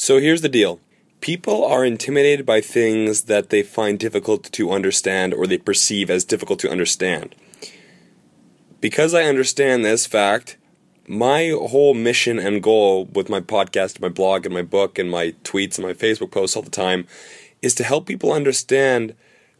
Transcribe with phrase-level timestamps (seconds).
[0.00, 0.80] So here's the deal
[1.20, 6.24] people are intimidated by things that they find difficult to understand or they perceive as
[6.24, 7.34] difficult to understand.
[8.80, 10.56] Because I understand this fact,
[11.06, 15.34] my whole mission and goal with my podcast, my blog, and my book, and my
[15.44, 17.06] tweets and my Facebook posts all the time
[17.60, 19.14] is to help people understand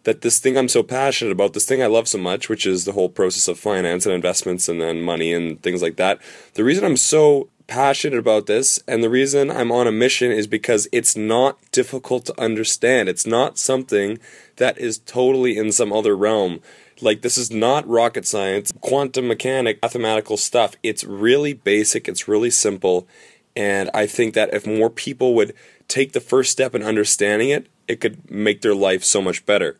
[0.04, 2.86] that this thing I'm so passionate about, this thing I love so much, which is
[2.86, 6.18] the whole process of finance and investments and then money and things like that.
[6.54, 10.48] The reason I'm so passionate about this and the reason I'm on a mission is
[10.48, 13.08] because it's not difficult to understand.
[13.08, 14.18] It's not something
[14.56, 16.60] that is totally in some other realm.
[17.00, 20.74] Like, this is not rocket science, quantum mechanic, mathematical stuff.
[20.82, 23.06] It's really basic, it's really simple.
[23.54, 25.54] And I think that if more people would
[25.86, 29.78] take the first step in understanding it, it could make their life so much better.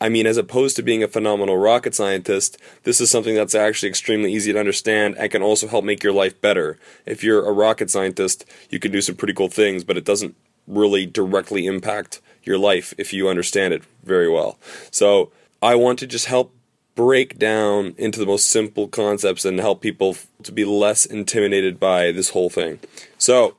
[0.00, 3.88] I mean, as opposed to being a phenomenal rocket scientist, this is something that's actually
[3.88, 6.78] extremely easy to understand and can also help make your life better.
[7.06, 10.36] If you're a rocket scientist, you can do some pretty cool things, but it doesn't
[10.66, 14.58] really directly impact your life if you understand it very well.
[14.90, 16.52] So, I want to just help
[16.94, 22.12] break down into the most simple concepts and help people to be less intimidated by
[22.12, 22.80] this whole thing.
[23.16, 23.56] So,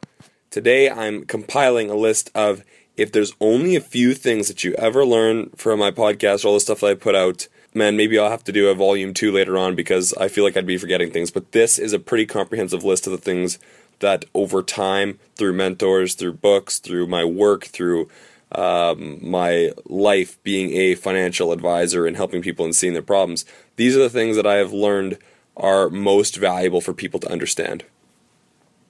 [0.51, 2.63] today I'm compiling a list of
[2.97, 6.59] if there's only a few things that you ever learn from my podcast, all the
[6.59, 9.57] stuff that I put out, man, maybe I'll have to do a volume two later
[9.57, 11.29] on because I feel like I'd be forgetting things.
[11.29, 13.59] But this is a pretty comprehensive list of the things
[13.99, 18.09] that over time, through mentors, through books, through my work, through
[18.51, 23.95] um, my life being a financial advisor and helping people and seeing their problems, these
[23.95, 25.19] are the things that I have learned
[25.55, 27.83] are most valuable for people to understand.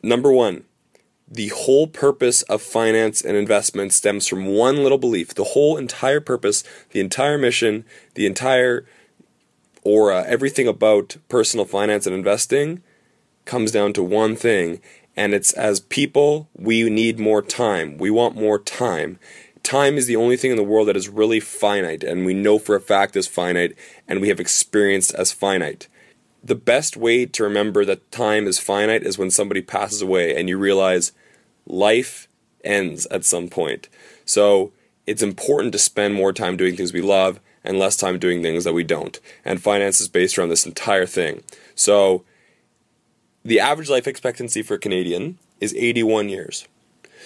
[0.03, 0.63] Number one,
[1.29, 5.33] the whole purpose of finance and investment stems from one little belief.
[5.33, 7.83] The whole entire purpose, the entire mission,
[8.15, 8.85] the entire
[9.83, 12.81] aura, everything about personal finance and investing
[13.45, 14.79] comes down to one thing.
[15.17, 17.97] And it's as people, we need more time.
[17.97, 19.19] We want more time.
[19.63, 22.57] Time is the only thing in the world that is really finite, and we know
[22.57, 23.75] for a fact is finite,
[24.07, 25.87] and we have experienced as finite
[26.43, 30.47] the best way to remember that time is finite is when somebody passes away and
[30.47, 31.11] you realize
[31.65, 32.27] life
[32.63, 33.89] ends at some point.
[34.25, 34.71] So
[35.05, 38.63] it's important to spend more time doing things we love and less time doing things
[38.63, 39.19] that we don't.
[39.43, 41.43] And finance is based around this entire thing.
[41.75, 42.23] So
[43.43, 46.67] the average life expectancy for a Canadian is 81 years.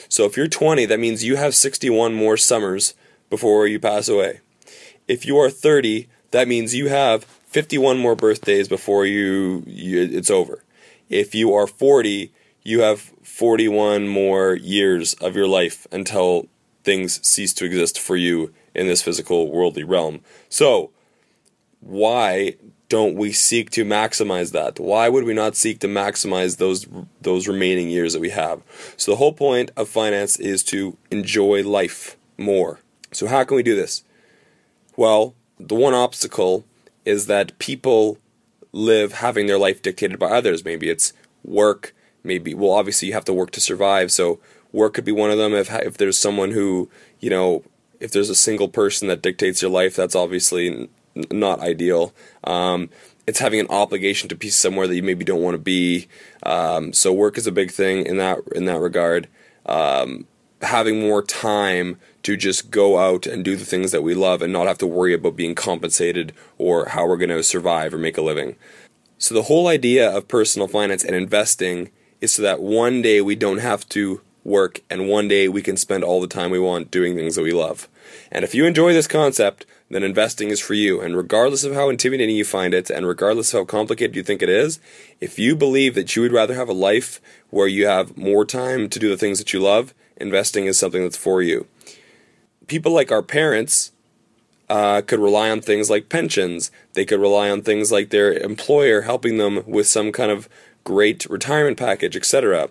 [0.09, 2.93] So if you're 20, that means you have 61 more summers
[3.29, 4.39] before you pass away.
[5.07, 10.31] If you are 30, that means you have 51 more birthdays before you, you it's
[10.31, 10.63] over.
[11.09, 12.31] If you are 40,
[12.63, 16.47] you have 41 more years of your life until
[16.85, 20.21] things cease to exist for you in this physical worldly realm.
[20.47, 20.91] So,
[21.81, 22.55] why
[22.87, 24.79] don't we seek to maximize that?
[24.79, 26.87] Why would we not seek to maximize those
[27.21, 28.61] those remaining years that we have?
[28.95, 32.79] So the whole point of finance is to enjoy life more.
[33.11, 34.03] So how can we do this?
[34.95, 36.65] Well, the one obstacle
[37.05, 38.17] is that people
[38.71, 40.63] live having their life dictated by others.
[40.63, 41.13] Maybe it's
[41.43, 44.11] work, maybe, well, obviously you have to work to survive.
[44.11, 44.39] So
[44.71, 45.53] work could be one of them.
[45.53, 46.89] If, if there's someone who,
[47.19, 47.63] you know,
[47.99, 52.13] if there's a single person that dictates your life, that's obviously n- not ideal.
[52.43, 52.89] Um,
[53.27, 56.07] it's having an obligation to be somewhere that you maybe don't want to be.
[56.43, 59.27] Um, so work is a big thing in that in that regard.
[59.65, 60.25] Um,
[60.61, 64.53] having more time to just go out and do the things that we love and
[64.53, 68.17] not have to worry about being compensated or how we're going to survive or make
[68.17, 68.55] a living.
[69.17, 73.35] So, the whole idea of personal finance and investing is so that one day we
[73.35, 76.91] don't have to work and one day we can spend all the time we want
[76.91, 77.87] doing things that we love.
[78.31, 81.01] And if you enjoy this concept, then investing is for you.
[81.01, 84.41] And regardless of how intimidating you find it, and regardless of how complicated you think
[84.41, 84.79] it is,
[85.19, 87.19] if you believe that you would rather have a life
[87.49, 91.03] where you have more time to do the things that you love, investing is something
[91.03, 91.67] that's for you.
[92.67, 93.91] People like our parents
[94.69, 96.71] uh, could rely on things like pensions.
[96.93, 100.47] They could rely on things like their employer helping them with some kind of
[100.83, 102.69] great retirement package, etc.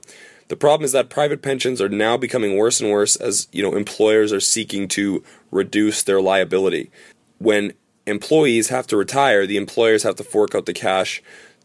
[0.49, 3.77] The problem is that private pensions are now becoming worse and worse as you know
[3.77, 6.91] employers are seeking to reduce their liability.
[7.39, 7.75] When
[8.07, 11.23] employees have to retire, the employers have to fork out the cash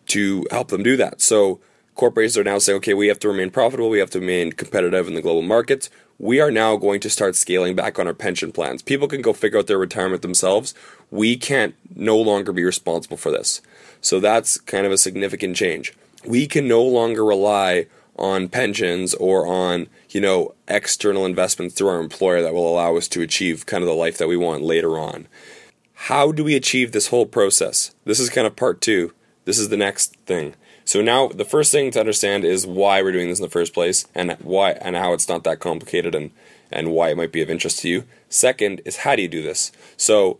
[0.07, 1.21] to help them do that.
[1.21, 1.59] So
[1.95, 5.07] corporations are now saying, okay, we have to remain profitable, we have to remain competitive
[5.07, 5.89] in the global markets.
[6.17, 8.81] We are now going to start scaling back on our pension plans.
[8.81, 10.73] People can go figure out their retirement themselves.
[11.11, 13.61] We can't no longer be responsible for this.
[13.99, 15.93] So that's kind of a significant change.
[16.25, 17.87] We can no longer rely
[18.17, 23.09] on pensions or on, you know, external investments through our employer that will allow us
[23.09, 25.27] to achieve kind of the life that we want later on.
[25.93, 27.93] How do we achieve this whole process?
[28.05, 29.13] This is kind of part 2.
[29.43, 33.11] This is the next thing So now the first thing to understand is why we're
[33.11, 36.31] doing this in the first place and why and how it's not that complicated and
[36.71, 38.03] and why it might be of interest to you.
[38.29, 39.71] Second is how do you do this?
[39.97, 40.39] So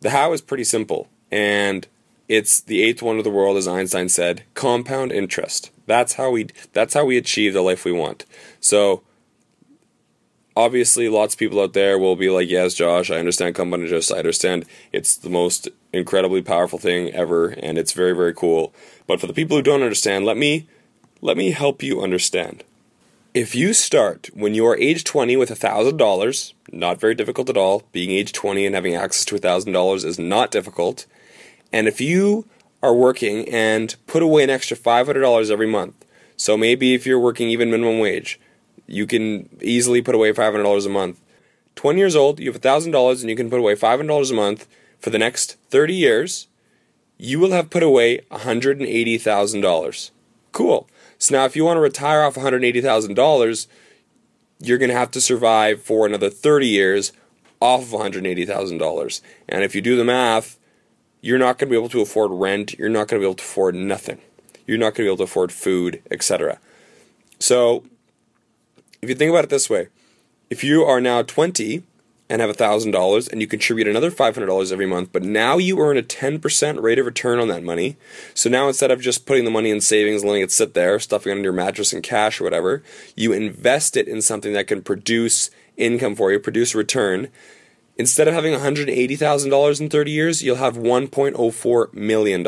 [0.00, 1.86] the how is pretty simple and
[2.28, 5.70] it's the eighth wonder of the world as Einstein said, compound interest.
[5.86, 8.24] That's how we that's how we achieve the life we want.
[8.60, 9.02] So
[10.56, 14.12] obviously lots of people out there will be like yes josh i understand compound interest
[14.12, 18.72] i understand it's the most incredibly powerful thing ever and it's very very cool
[19.06, 20.66] but for the people who don't understand let me
[21.20, 22.64] let me help you understand
[23.32, 27.82] if you start when you are age 20 with $1000 not very difficult at all
[27.92, 31.06] being age 20 and having access to $1000 is not difficult
[31.72, 32.46] and if you
[32.82, 36.04] are working and put away an extra $500 every month
[36.36, 38.38] so maybe if you're working even minimum wage
[38.86, 41.20] you can easily put away $500 a month.
[41.76, 44.66] 20 years old, you have $1,000 and you can put away $500 a month
[45.00, 46.46] for the next 30 years.
[47.18, 50.10] You will have put away $180,000.
[50.52, 50.88] Cool.
[51.18, 53.66] So now if you want to retire off $180,000,
[54.60, 57.12] you're going to have to survive for another 30 years
[57.60, 59.20] off of $180,000.
[59.48, 60.58] And if you do the math,
[61.20, 63.34] you're not going to be able to afford rent, you're not going to be able
[63.36, 64.18] to afford nothing.
[64.66, 66.58] You're not going to be able to afford food, etc.
[67.38, 67.84] So
[69.00, 69.88] if you think about it this way,
[70.50, 71.82] if you are now 20
[72.34, 76.02] and have $1,000 and you contribute another $500 every month, but now you earn a
[76.02, 77.96] 10% rate of return on that money.
[78.34, 81.30] So now instead of just putting the money in savings letting it sit there, stuffing
[81.30, 82.82] it under your mattress in cash or whatever,
[83.14, 87.28] you invest it in something that can produce income for you, produce a return.
[87.98, 92.44] Instead of having $180,000 in 30 years, you'll have $1.04 million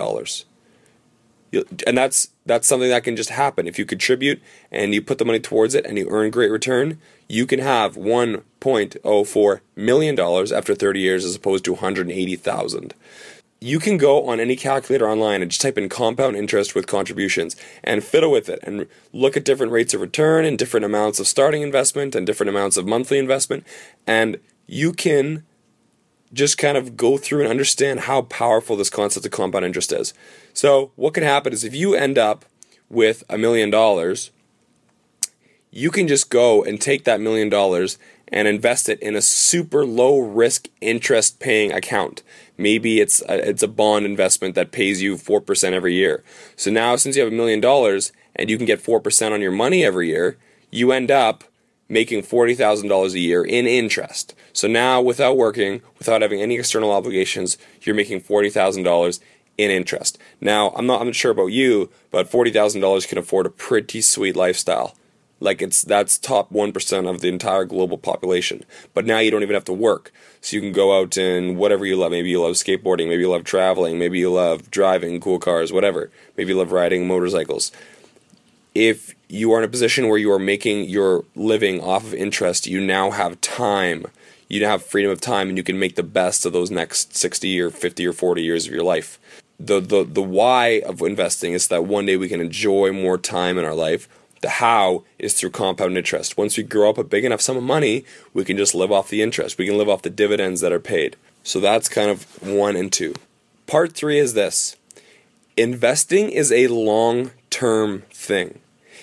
[1.86, 3.66] and that's that's something that can just happen.
[3.66, 6.98] If you contribute and you put the money towards it and you earn great return
[7.28, 12.94] you can have 1.04 million dollars after 30 years as opposed to 180,000
[13.58, 17.56] you can go on any calculator online and just type in compound interest with contributions
[17.82, 21.26] and fiddle with it and look at different rates of return and different amounts of
[21.26, 23.66] starting investment and different amounts of monthly investment.
[24.06, 25.44] And you can
[26.32, 30.12] just kind of go through and understand how powerful this concept of compound interest is.
[30.52, 32.44] So, what can happen is if you end up
[32.88, 34.30] with a million dollars,
[35.70, 37.98] you can just go and take that million dollars
[38.32, 42.22] and invest it in a super low risk interest paying account.
[42.58, 46.24] Maybe it's a, it's a bond investment that pays you 4% every year.
[46.56, 49.52] So now since you have a million dollars and you can get 4% on your
[49.52, 50.38] money every year,
[50.70, 51.44] you end up
[51.88, 54.34] making $40,000 a year in interest.
[54.52, 59.20] So now, without working, without having any external obligations, you're making $40,000
[59.58, 60.18] in interest.
[60.40, 64.36] Now, I'm not I'm not sure about you, but $40,000 can afford a pretty sweet
[64.36, 64.94] lifestyle.
[65.38, 68.64] Like it's that's top 1% of the entire global population.
[68.94, 70.12] But now you don't even have to work.
[70.40, 72.10] So you can go out and whatever you love.
[72.10, 76.10] Maybe you love skateboarding, maybe you love traveling, maybe you love driving cool cars, whatever.
[76.36, 77.70] Maybe you love riding motorcycles.
[78.76, 82.66] If you are in a position where you are making your living off of interest,
[82.66, 84.04] you now have time.
[84.48, 87.16] You now have freedom of time and you can make the best of those next
[87.16, 89.18] 60 or 50 or 40 years of your life.
[89.58, 93.56] The, the, the why of investing is that one day we can enjoy more time
[93.56, 94.10] in our life.
[94.42, 96.36] The how is through compound interest.
[96.36, 99.08] Once we grow up a big enough sum of money, we can just live off
[99.08, 99.56] the interest.
[99.56, 101.16] We can live off the dividends that are paid.
[101.42, 103.14] So that's kind of one and two.
[103.66, 104.76] Part three is this
[105.56, 108.60] investing is a long term thing.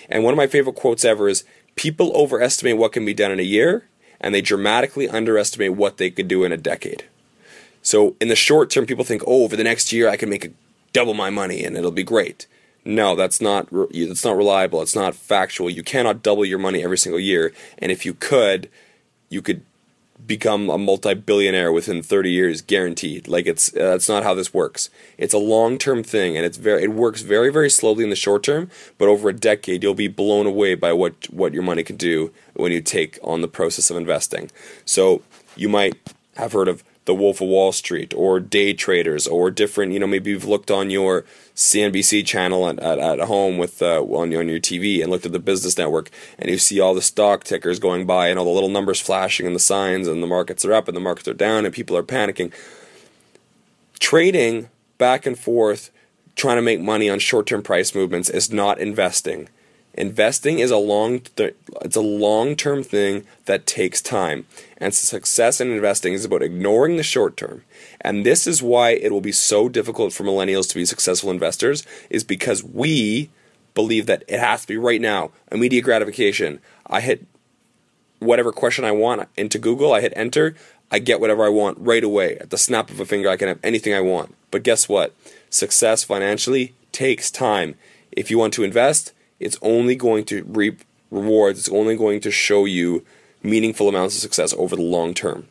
[0.08, 1.44] And one of my favorite quotes ever is
[1.76, 3.88] people overestimate what can be done in a year
[4.20, 7.04] and they dramatically underestimate what they could do in a decade.
[7.82, 10.52] So in the short term, people think, oh, over the next year, I can make
[10.92, 12.46] double my money and it'll be great.
[12.86, 14.82] No, that's not that's not reliable.
[14.82, 15.70] It's not factual.
[15.70, 17.52] You cannot double your money every single year.
[17.78, 18.68] And if you could,
[19.30, 19.62] you could
[20.26, 23.28] become a multi-billionaire within 30 years guaranteed.
[23.28, 24.90] Like it's uh, that's not how this works.
[25.18, 28.42] It's a long-term thing and it's very it works very very slowly in the short
[28.42, 31.96] term but over a decade you'll be blown away by what what your money can
[31.96, 34.50] do when you take on the process of investing.
[34.84, 35.22] So
[35.56, 39.92] you might have heard of the Wolf of Wall Street or day traders or different,
[39.92, 44.00] you know, maybe you've looked on your CNBC channel at, at, at home with uh,
[44.02, 47.02] on, on your TV and looked at the business network and you see all the
[47.02, 50.26] stock tickers going by and all the little numbers flashing and the signs and the
[50.26, 52.52] markets are up and the markets are down and people are panicking.
[54.00, 54.68] Trading
[54.98, 55.90] back and forth,
[56.36, 59.48] trying to make money on short term price movements is not investing.
[59.94, 64.44] Investing is a long th- it's a long-term thing that takes time.
[64.78, 67.62] And success in investing is about ignoring the short term.
[68.00, 71.86] And this is why it will be so difficult for millennials to be successful investors
[72.10, 73.30] is because we
[73.74, 76.60] believe that it has to be right now, immediate gratification.
[76.86, 77.24] I hit
[78.18, 80.56] whatever question I want into Google, I hit enter,
[80.90, 82.36] I get whatever I want right away.
[82.38, 84.34] At the snap of a finger I can have anything I want.
[84.50, 85.14] But guess what?
[85.50, 87.76] Success financially takes time
[88.12, 92.30] If you want to invest, it's only going to reap rewards, it's only going to
[92.30, 93.04] show you
[93.42, 95.46] meaningful amounts of success over the long term.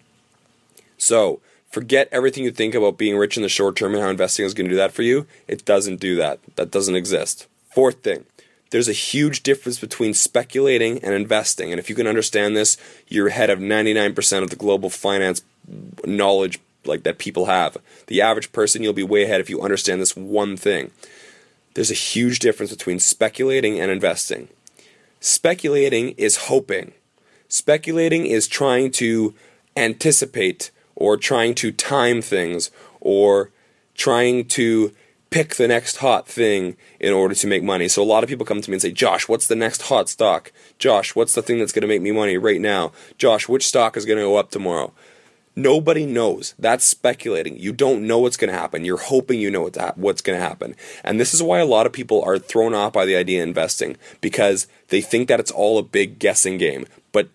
[0.98, 4.46] So, forget everything you think about being rich in the short term and how investing
[4.46, 5.28] is going to do that for you.
[5.48, 6.40] It doesn't do that.
[6.56, 7.48] That doesn't exist.
[7.70, 8.26] Fourth thing,
[8.70, 11.72] there's a huge difference between speculating and investing.
[11.72, 15.44] And if you can understand this, you're ahead of 99% of the global finance
[16.06, 17.78] knowledge like that people have.
[18.08, 20.92] The average person, you'll be way ahead if you understand this one thing.
[21.74, 24.50] There's a huge difference between speculating and investing.
[25.20, 26.94] Speculating is hoping.
[27.48, 29.34] Speculating is trying to
[29.76, 33.52] anticipate or trying to time things or
[33.96, 34.92] trying to
[35.34, 37.88] pick the next hot thing in order to make money.
[37.88, 40.08] So a lot of people come to me and say, Josh, what's the next hot
[40.08, 40.52] stock?
[40.78, 42.92] Josh, what's the thing that's going to make me money right now?
[43.18, 44.94] Josh, which stock is going to go up tomorrow?
[45.56, 46.56] Nobody knows.
[46.58, 47.58] That's speculating.
[47.60, 48.86] You don't know what's going to happen.
[48.86, 50.76] You're hoping you know what's going to happen.
[51.04, 53.48] And this is why a lot of people are thrown off by the idea of
[53.48, 56.86] investing because they think that it's all a big guessing game.
[57.12, 57.30] But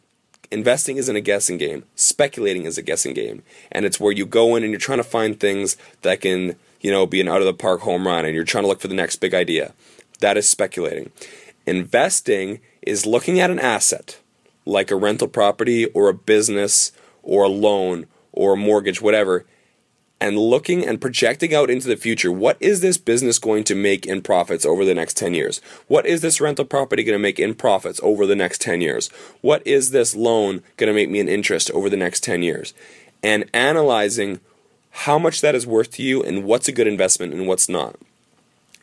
[0.51, 1.85] investing isn't a guessing game.
[1.95, 3.43] Speculating is a guessing game.
[3.71, 6.91] And it's where you go in and you're trying to find things that can you
[6.91, 8.89] know, be an out of the park home run and you're trying to look for
[8.89, 9.73] the next big idea.
[10.21, 11.11] That is speculating.
[11.67, 14.19] Investing is looking at an asset
[14.65, 19.45] like a rental property or a business or a loan or a mortgage, whatever,
[20.21, 22.33] and looking and projecting out into the future.
[22.33, 25.61] What is this business going to make in profits over the next 10 years?
[25.87, 29.09] What is this rental property going to make in profits over the next 10 years?
[29.41, 32.75] What is this loan going to make me in interest over the next 10 years?
[33.23, 34.41] And analyzing
[34.91, 37.97] how much that is worth to you and what's a good investment and what's not.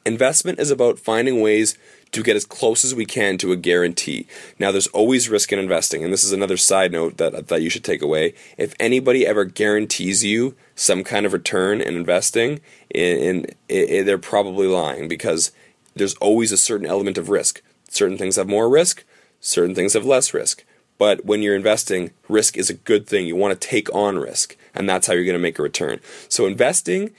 [0.06, 1.78] Investment is about finding ways
[2.16, 4.26] to get as close as we can to a guarantee.
[4.58, 7.70] Now, there's always risk in investing, and this is another side note that, that you
[7.70, 8.34] should take away.
[8.58, 14.66] If anybody ever guarantees you some kind of return in investing, in, in, they're probably
[14.66, 15.52] lying because
[15.94, 17.62] there's always a certain element of risk.
[17.90, 19.04] Certain things have more risk,
[19.42, 20.64] certain things have less risk.
[20.98, 23.28] But when you're investing, risk is a good thing.
[23.28, 26.00] You want to take on risk, and that's how you're going to make a return.
[26.30, 27.12] So, investing,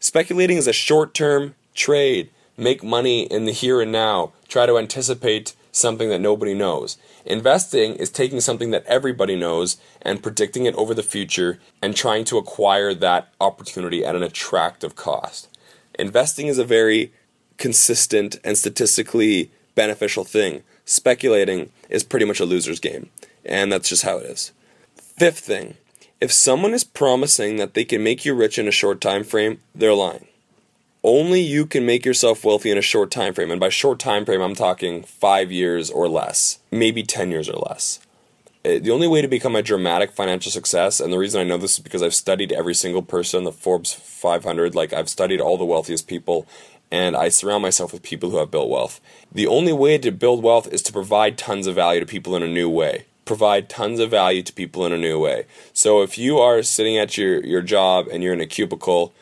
[0.00, 2.30] speculating is a short term trade.
[2.60, 4.32] Make money in the here and now.
[4.46, 6.98] Try to anticipate something that nobody knows.
[7.24, 12.26] Investing is taking something that everybody knows and predicting it over the future and trying
[12.26, 15.48] to acquire that opportunity at an attractive cost.
[15.98, 17.14] Investing is a very
[17.56, 20.62] consistent and statistically beneficial thing.
[20.84, 23.08] Speculating is pretty much a loser's game.
[23.42, 24.52] And that's just how it is.
[24.96, 25.78] Fifth thing
[26.20, 29.62] if someone is promising that they can make you rich in a short time frame,
[29.74, 30.26] they're lying.
[31.02, 33.50] Only you can make yourself wealthy in a short time frame.
[33.50, 37.58] And by short time frame, I'm talking five years or less, maybe 10 years or
[37.58, 38.00] less.
[38.66, 41.56] Eh, the only way to become a dramatic financial success, and the reason I know
[41.56, 45.40] this is because I've studied every single person in the Forbes 500, like I've studied
[45.40, 46.46] all the wealthiest people,
[46.90, 49.00] and I surround myself with people who have built wealth.
[49.32, 52.42] The only way to build wealth is to provide tons of value to people in
[52.42, 55.46] a new way provide tons of value to people in a new way.
[55.72, 59.12] So if you are sitting at your, your job and you're in a cubicle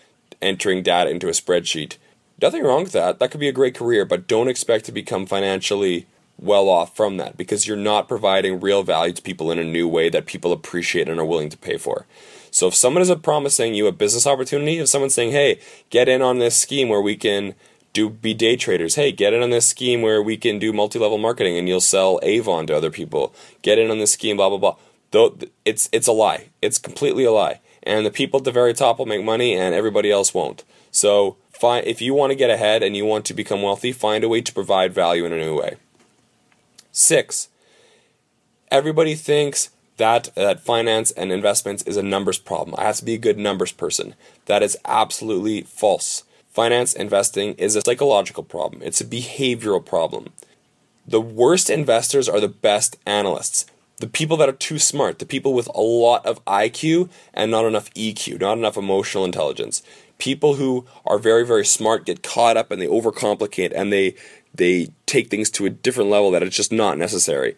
[0.40, 1.96] entering data into a spreadsheet,
[2.40, 3.18] nothing wrong with that.
[3.18, 6.06] That could be a great career, but don't expect to become financially
[6.38, 9.88] well off from that because you're not providing real value to people in a new
[9.88, 12.06] way that people appreciate and are willing to pay for.
[12.50, 15.58] So if someone is promising you a business opportunity, if someone's saying, "Hey,
[15.90, 17.54] get in on this scheme where we can
[17.92, 18.94] do be day traders.
[18.94, 22.20] Hey, get in on this scheme where we can do multi-level marketing and you'll sell
[22.22, 23.34] Avon to other people.
[23.62, 24.76] Get in on this scheme, blah blah blah.
[25.10, 26.48] Though it's it's a lie.
[26.62, 27.60] It's completely a lie.
[27.88, 30.62] And the people at the very top will make money and everybody else won't.
[30.90, 34.28] So if you want to get ahead and you want to become wealthy, find a
[34.28, 35.76] way to provide value in a new way.
[36.92, 37.48] Six.
[38.70, 42.76] Everybody thinks that that finance and investments is a numbers problem.
[42.78, 44.14] I have to be a good numbers person.
[44.44, 46.24] That is absolutely false.
[46.50, 50.32] Finance investing is a psychological problem, it's a behavioral problem.
[51.06, 53.64] The worst investors are the best analysts.
[53.98, 57.64] The people that are too smart, the people with a lot of IQ and not
[57.64, 59.82] enough EQ, not enough emotional intelligence.
[60.18, 64.14] People who are very, very smart get caught up and they overcomplicate and they
[64.54, 67.56] they take things to a different level that it's just not necessary.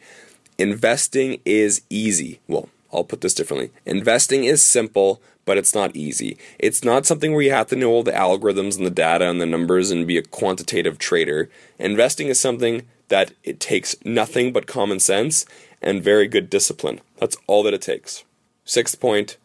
[0.59, 2.41] Investing is easy.
[2.49, 3.71] Well, I'll put this differently.
[3.87, 6.37] Investing is simple, but it's not easy.
[6.59, 9.41] It's not something where you have to know all the algorithms and the data and
[9.41, 11.49] the numbers and be a quantitative trader.
[11.79, 15.45] Investing is something that it takes nothing but common sense
[15.81, 17.01] and very good discipline.
[17.19, 18.25] That's all that it takes.
[18.65, 19.37] Sixth point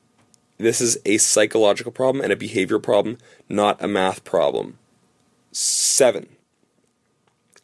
[0.57, 3.17] this is a psychological problem and a behavior problem,
[3.50, 4.77] not a math problem.
[5.51, 6.27] Seven.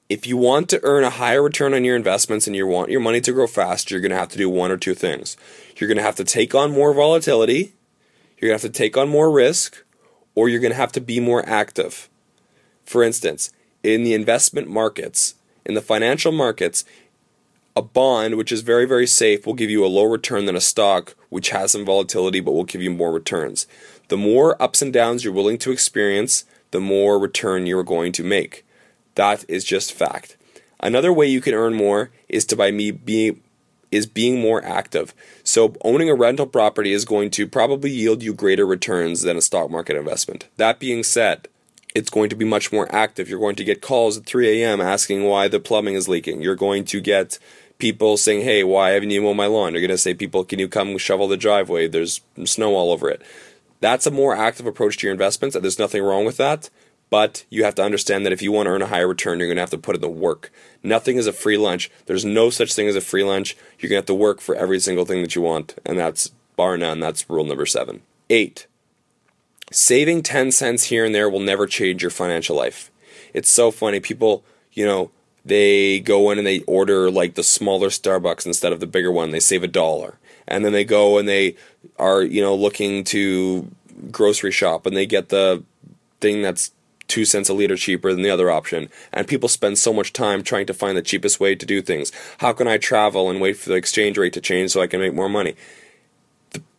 [0.10, 3.00] If you want to earn a higher return on your investments and you want your
[3.00, 5.38] money to grow faster, you're going to have to do one or two things.
[5.78, 7.72] You're going to have to take on more volatility
[8.42, 9.84] you're going to have to take on more risk
[10.34, 12.10] or you're going to have to be more active.
[12.84, 13.52] For instance,
[13.84, 16.86] in the investment markets, in the financial markets,
[17.76, 20.62] a bond, which is very, very safe, will give you a lower return than a
[20.62, 23.68] stock, which has some volatility but will give you more returns.
[24.10, 28.24] The more ups and downs you're willing to experience, the more return you're going to
[28.24, 28.66] make.
[29.16, 30.38] That is just fact.
[30.80, 33.42] Another way you can earn more is to by me being
[33.92, 35.14] is being more active.
[35.44, 39.42] So owning a rental property is going to probably yield you greater returns than a
[39.42, 40.48] stock market investment.
[40.56, 41.50] That being said,
[41.94, 43.30] it's going to be much more active.
[43.30, 44.82] You're going to get calls at 3 a.m.
[44.82, 46.42] asking why the plumbing is leaking.
[46.42, 47.40] You're going to get
[47.78, 50.60] people saying, "Hey, why haven't you mowed my lawn?" You're going to say, "People, can
[50.60, 51.88] you come shovel the driveway?
[51.88, 53.22] There's snow all over it."
[53.82, 56.70] That's a more active approach to your investments, and there's nothing wrong with that.
[57.10, 59.48] But you have to understand that if you want to earn a higher return, you're
[59.50, 60.50] going to have to put in the work.
[60.82, 61.92] Nothing is a free lunch.
[62.06, 63.58] There's no such thing as a free lunch.
[63.78, 66.32] You're going to have to work for every single thing that you want, and that's
[66.56, 67.02] bar none.
[67.02, 68.02] That's rule number seven.
[68.30, 68.68] Eight.
[69.72, 72.92] Saving 10 cents here and there will never change your financial life.
[73.34, 74.00] It's so funny.
[74.00, 75.12] People, you know,
[75.44, 79.32] they go in and they order like the smaller Starbucks instead of the bigger one.
[79.32, 80.18] They save a dollar.
[80.48, 81.56] And then they go and they
[81.98, 83.72] are, you know, looking to
[84.12, 85.64] grocery shop and they get the
[86.20, 86.72] thing that's
[87.08, 88.90] two cents a liter cheaper than the other option.
[89.12, 92.12] And people spend so much time trying to find the cheapest way to do things.
[92.38, 95.02] How can I travel and wait for the exchange rate to change so I can
[95.02, 95.56] make more money?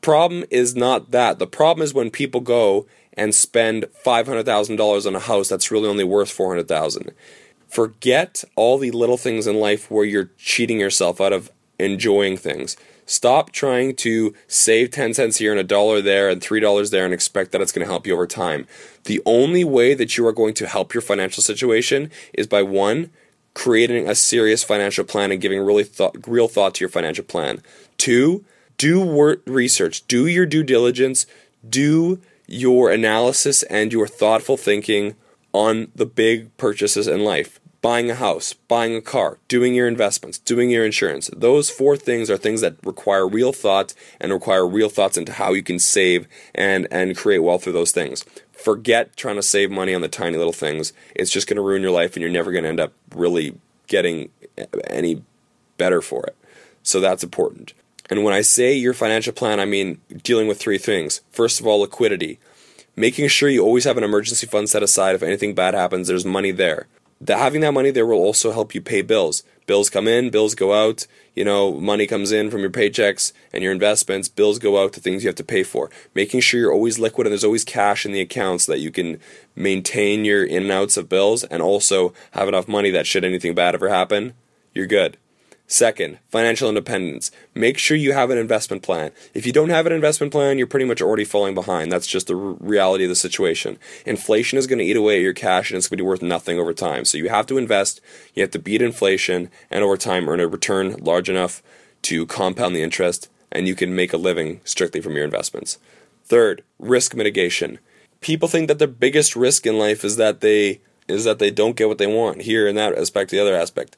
[0.03, 1.39] Problem is not that.
[1.39, 6.05] The problem is when people go and spend $500,000 on a house that's really only
[6.05, 7.13] worth 400,000.
[7.69, 12.77] Forget all the little things in life where you're cheating yourself out of enjoying things.
[13.07, 17.15] Stop trying to save 10 cents here and a dollar there and $3 there and
[17.15, 18.67] expect that it's going to help you over time.
[19.05, 23.11] The only way that you are going to help your financial situation is by one,
[23.55, 27.63] creating a serious financial plan and giving really thought, real thought to your financial plan.
[27.99, 28.45] Two,
[28.83, 31.25] do research, do your due diligence,
[31.69, 35.15] do your analysis and your thoughtful thinking
[35.53, 40.39] on the big purchases in life buying a house, buying a car, doing your investments,
[40.39, 41.31] doing your insurance.
[41.37, 45.53] Those four things are things that require real thought and require real thoughts into how
[45.53, 48.25] you can save and and create wealth through those things.
[48.51, 50.93] Forget trying to save money on the tiny little things.
[51.15, 53.57] It's just going to ruin your life and you're never going to end up really
[53.87, 54.31] getting
[54.89, 55.23] any
[55.77, 56.37] better for it.
[56.83, 57.75] So that's important.
[58.13, 61.21] And when I say your financial plan, I mean dealing with three things.
[61.31, 62.39] First of all, liquidity.
[62.95, 66.25] Making sure you always have an emergency fund set aside if anything bad happens, there's
[66.25, 66.87] money there
[67.23, 69.45] that having that money there will also help you pay bills.
[69.67, 71.07] Bills come in, bills go out.
[71.37, 74.29] You know, money comes in from your paychecks and your investments.
[74.29, 75.89] Bills go out to things you have to pay for.
[76.15, 78.91] Making sure you're always liquid and there's always cash in the accounts so that you
[78.91, 79.21] can
[79.55, 83.55] maintain your in and outs of bills and also have enough money that should anything
[83.55, 84.35] bad ever happen,
[84.75, 85.17] you're good.
[85.67, 87.31] Second, financial independence.
[87.55, 89.11] Make sure you have an investment plan.
[89.33, 91.91] If you don't have an investment plan, you're pretty much already falling behind.
[91.91, 93.79] That's just the reality of the situation.
[94.05, 96.21] Inflation is going to eat away at your cash and it's going to be worth
[96.21, 97.07] nothing over time.
[97.07, 98.03] So you have to invest,
[98.35, 101.63] you have to beat inflation, and over time earn a return large enough
[102.03, 105.79] to compound the interest, and you can make a living strictly from your investments.
[106.25, 107.79] Third, risk mitigation.
[108.21, 111.77] People think that the biggest risk in life is that they is that they don't
[111.77, 113.97] get what they want here and that aspect, the other aspect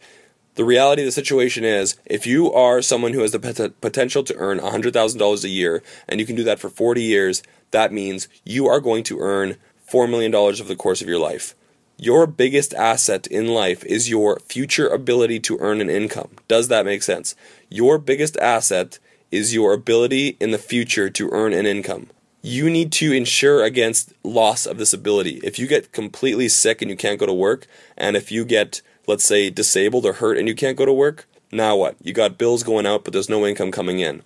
[0.55, 4.23] the reality of the situation is if you are someone who has the pot- potential
[4.25, 8.29] to earn $100,000 a year and you can do that for 40 years, that means
[8.45, 9.57] you are going to earn
[9.91, 11.55] $4 million over the course of your life.
[11.97, 16.31] Your biggest asset in life is your future ability to earn an income.
[16.49, 17.35] Does that make sense?
[17.69, 18.99] Your biggest asset
[19.31, 22.11] is your ability in the future to earn an income.
[22.43, 25.41] You need to insure against loss of this ability.
[25.43, 28.83] If you get completely sick and you can't go to work, and if you get
[29.07, 31.97] let's say, disabled or hurt and you can't go to work, now what?
[32.03, 34.23] You got bills going out, but there's no income coming in.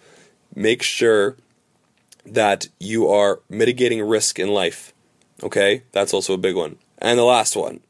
[0.54, 1.36] Make sure
[2.24, 4.92] that you are mitigating risk in life.
[5.42, 5.82] Okay?
[5.92, 6.76] That's also a big one.
[6.98, 7.80] And the last one.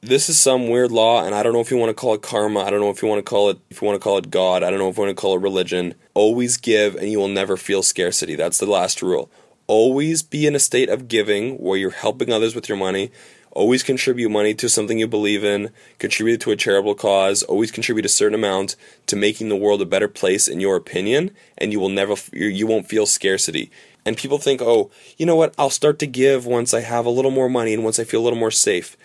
[0.00, 2.20] This is some weird law, and I don't know if you want to call it
[2.20, 2.60] karma.
[2.60, 4.30] I don't know if you want to call it if you want to call it
[4.30, 4.62] God.
[4.62, 5.94] I don't know if you want to call it religion.
[6.12, 8.34] Always give, and you will never feel scarcity.
[8.34, 9.30] That's the last rule.
[9.66, 13.10] Always be in a state of giving where you're helping others with your money,
[13.54, 18.04] Always contribute money to something you believe in, contribute to a charitable cause, always contribute
[18.04, 18.74] a certain amount
[19.06, 22.66] to making the world a better place in your opinion, and you will never you
[22.66, 23.70] won't feel scarcity.
[24.04, 25.54] And people think, "Oh, you know what?
[25.56, 28.20] I'll start to give once I have a little more money and once I feel
[28.20, 28.96] a little more safe."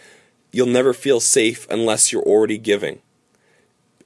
[0.52, 3.02] You'll never feel safe unless you're already giving.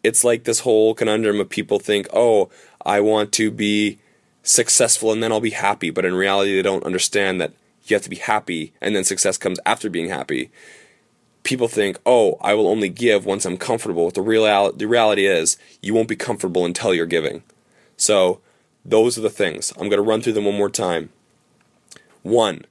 [0.04, 2.50] It's like this whole conundrum of people think, "Oh,
[2.86, 4.00] I want to be
[4.44, 7.54] successful and then I'll be happy," but in reality they don't understand that
[7.86, 10.52] you have to be happy, and then success comes after being happy.
[11.44, 14.10] People think, oh, I will only give once I'm comfortable.
[14.10, 17.44] The, real, the reality is, you won't be comfortable until you're giving.
[17.98, 18.40] So,
[18.86, 19.74] those are the things.
[19.74, 21.10] I'm going to run through them one more time.
[22.22, 22.64] One,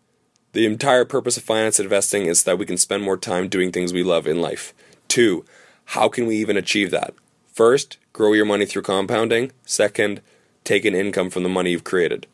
[0.53, 3.93] The entire purpose of finance investing is that we can spend more time doing things
[3.93, 4.75] we love in life.
[5.09, 5.45] Two,
[5.87, 7.15] how can we even achieve that?
[7.53, 9.53] First, grow your money through compounding.
[9.65, 10.21] Second,
[10.65, 12.27] take an income from the money you've created.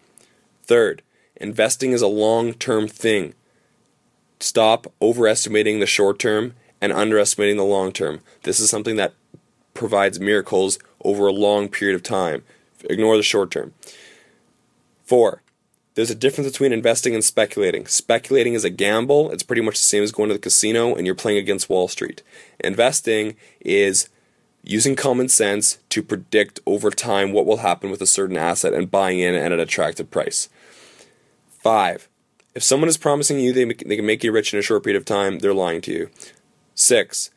[0.64, 1.02] Third,
[1.36, 3.34] investing is a long term thing.
[4.40, 8.20] Stop overestimating the short term and underestimating the long term.
[8.42, 9.14] This is something that
[9.74, 12.42] provides miracles over a long period of time.
[12.84, 13.72] Ignore the short term.
[15.04, 15.42] Four,
[15.94, 17.86] there's a difference between investing and speculating.
[17.86, 21.06] Speculating is a gamble, it's pretty much the same as going to the casino and
[21.06, 22.22] you're playing against Wall Street.
[22.60, 24.08] Investing is
[24.68, 28.90] using common sense to predict over time what will happen with a certain asset and
[28.90, 30.50] buying in at an attractive price.
[31.48, 32.06] Five,
[32.54, 34.98] if someone is promising you they, they can make you rich in a short period
[34.98, 36.10] of time, they're lying to you.
[36.74, 37.30] Six,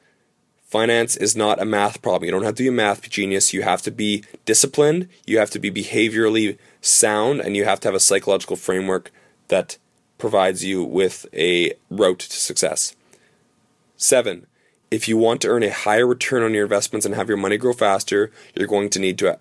[0.66, 2.26] finance is not a math problem.
[2.26, 3.54] You don't have to be a math genius.
[3.54, 7.88] You have to be disciplined, you have to be behaviorally sound, and you have to
[7.88, 9.10] have a psychological framework
[9.48, 9.78] that
[10.18, 12.94] provides you with a route to success.
[13.96, 14.48] Seven,
[14.92, 17.58] if you want to earn a higher return on your investments and have your money
[17.58, 19.40] grow faster, you're going to need to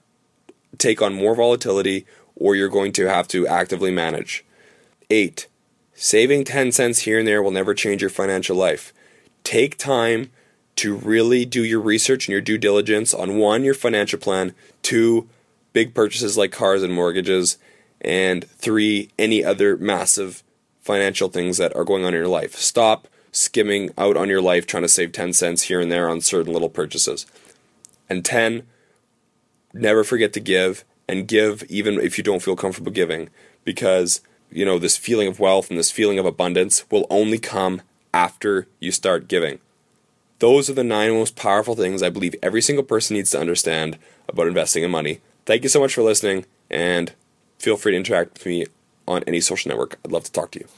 [0.79, 4.45] take on more volatility or you're going to have to actively manage.
[5.11, 5.49] Eight,
[5.93, 8.95] saving 10 cents here and there will never change your financial life.
[9.43, 10.31] Take time
[10.77, 15.29] to really do your research and your due diligence on one, your financial plan, two,
[15.73, 17.59] big purchases like cars and mortgages,
[18.01, 20.43] and three, any other massive
[20.81, 22.55] financial things that are going on in your life.
[22.55, 26.21] Stop skimming out on your life trying to save 10 cents here and there on
[26.21, 27.27] certain little purchases.
[28.09, 28.64] And 10,
[29.73, 33.29] never forget to give and give even if you don't feel comfortable giving
[33.64, 37.83] because you know this feeling of wealth and this feeling of abundance will only come
[38.12, 39.61] after you start giving.
[40.40, 43.99] Those are the nine most powerful things I believe every single person needs to understand
[44.29, 45.21] about investing in money.
[45.45, 47.12] Thank you so much for listening and
[47.59, 48.66] feel free to interact with me
[49.07, 49.99] on any social network.
[50.05, 50.69] I'd love to talk to you.